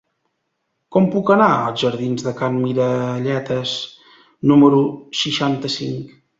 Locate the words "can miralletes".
2.41-3.77